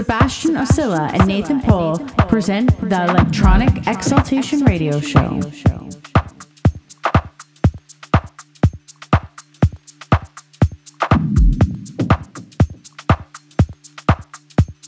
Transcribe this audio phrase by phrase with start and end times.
[0.00, 5.38] Sebastian Oscilla and Nathan Pole present the Electronic Exultation Radio Show.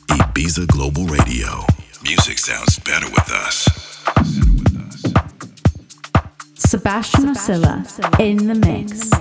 [0.08, 1.66] Ibiza Global Radio.
[2.02, 3.68] Music sounds better with us.
[6.56, 9.11] Sebastian Oscilla in the mix.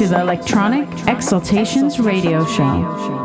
[0.00, 3.19] to the Electronic Exultations Radio Show.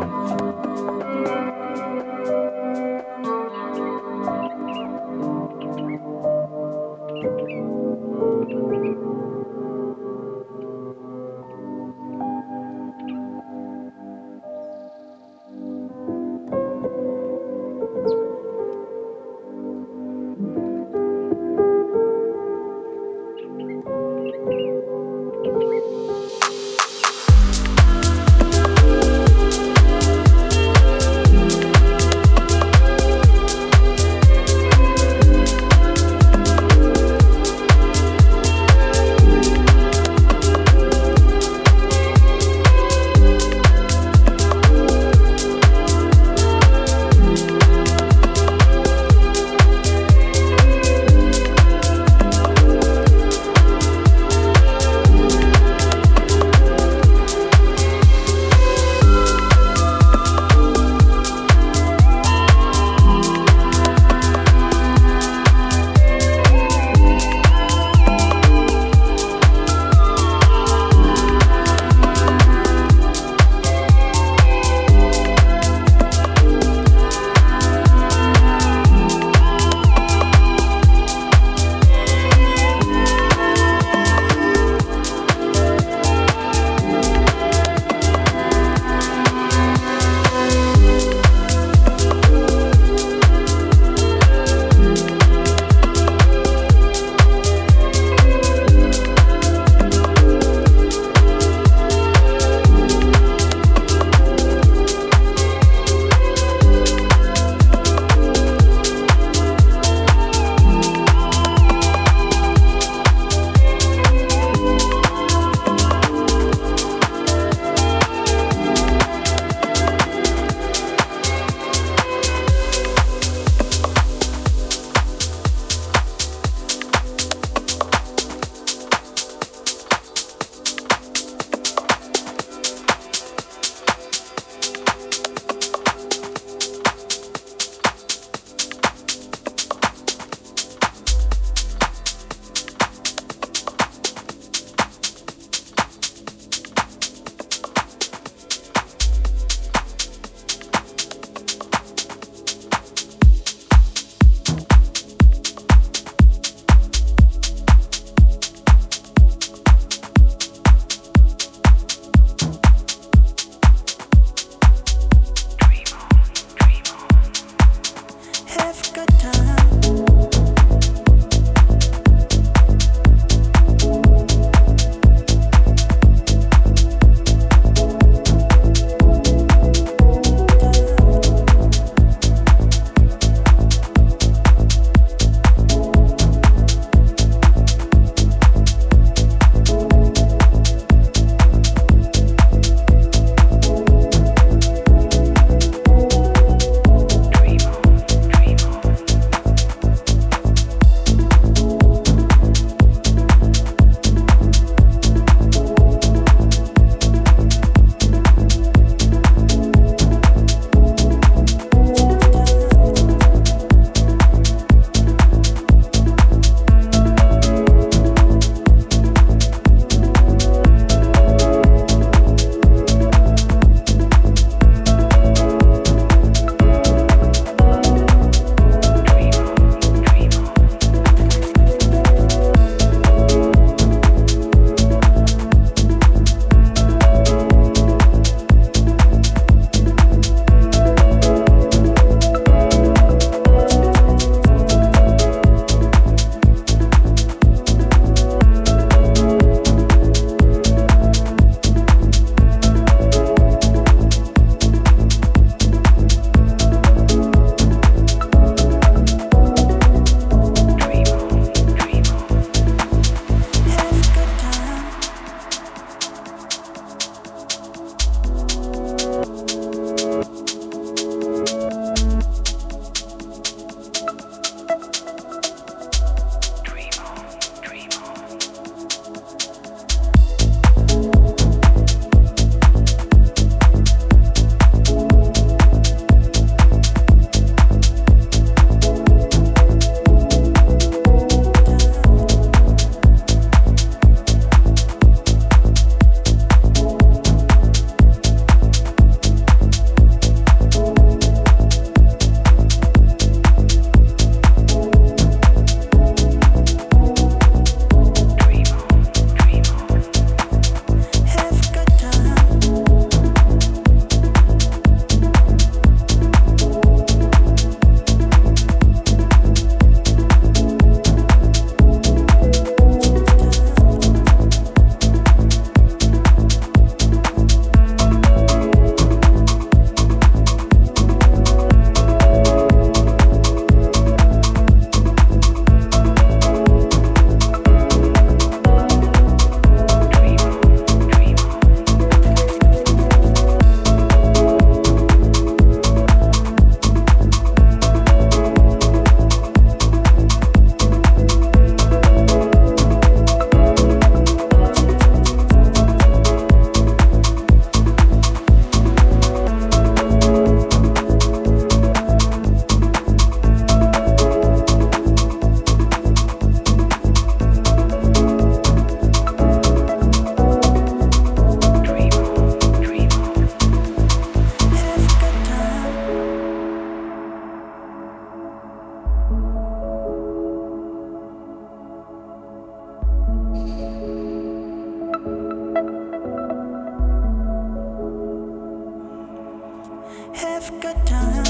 [391.04, 391.45] time.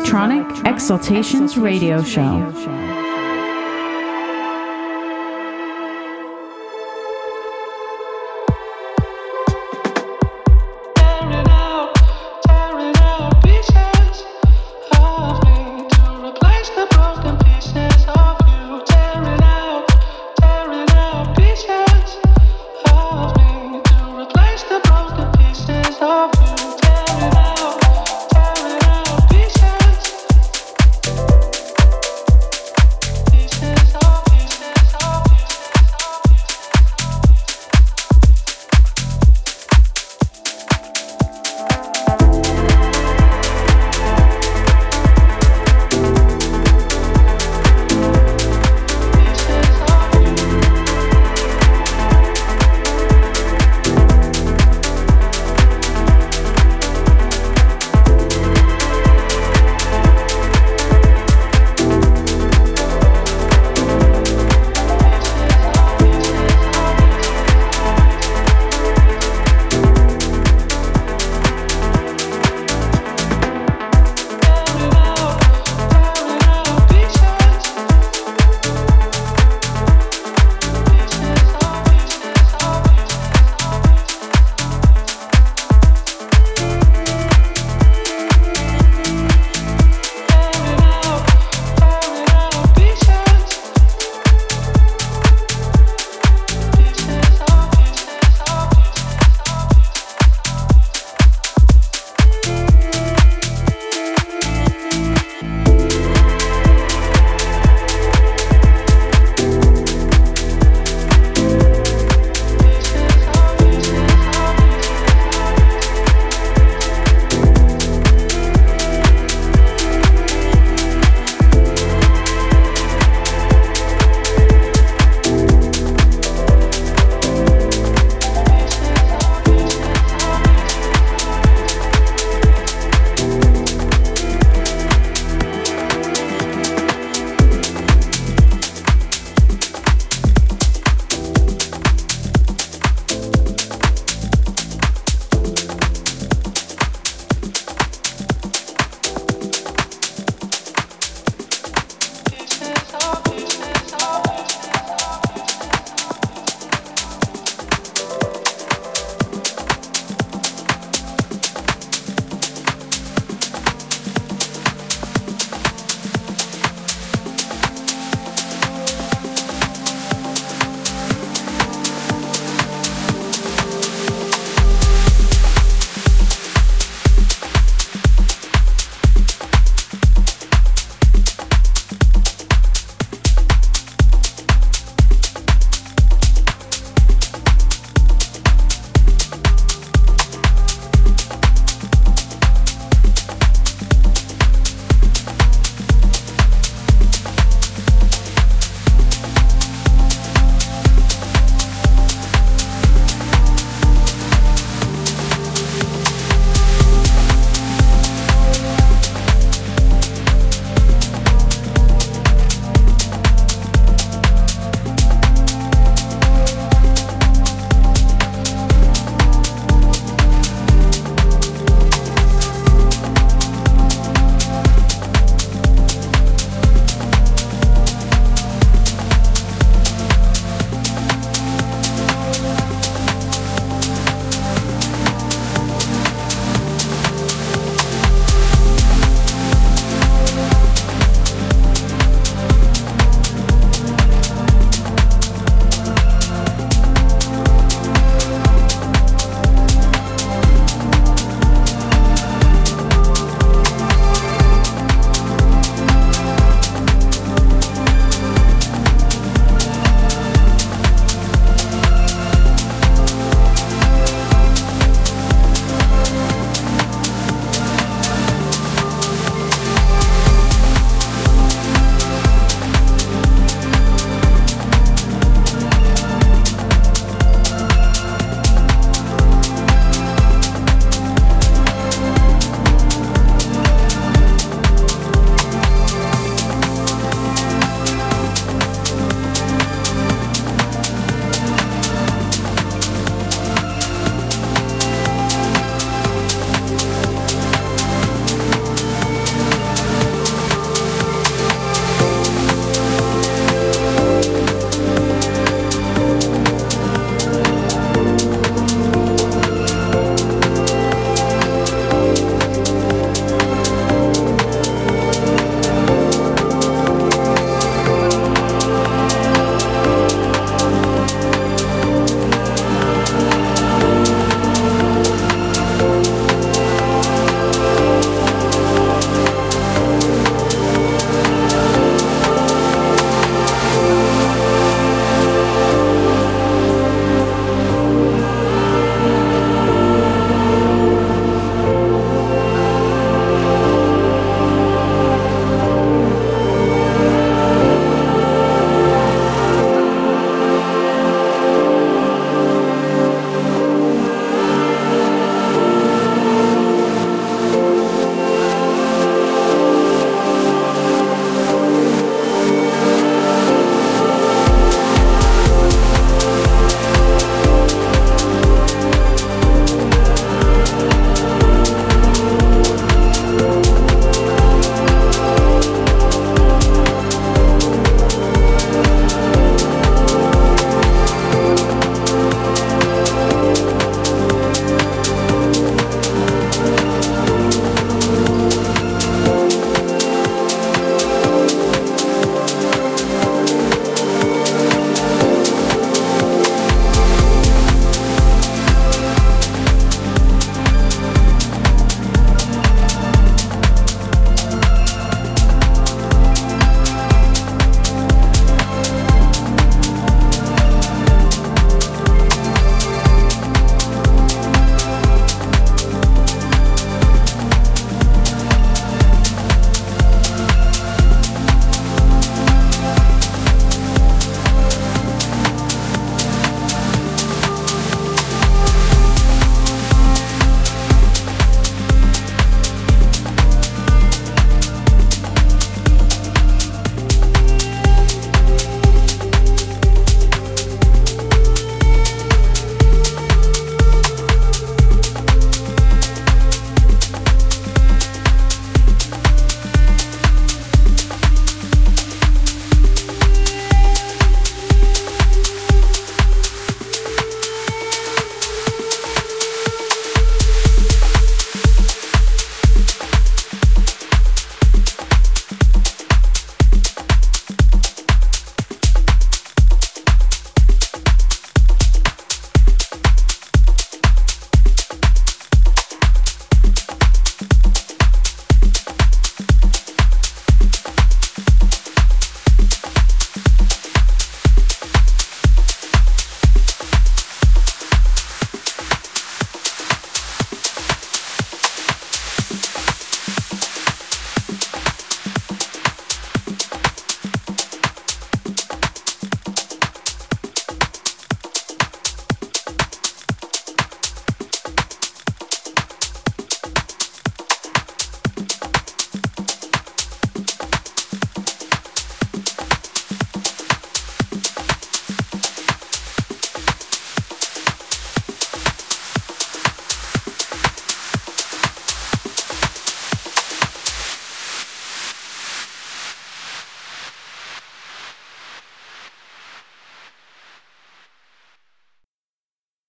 [0.00, 2.79] Electronic Exultations Radio Show.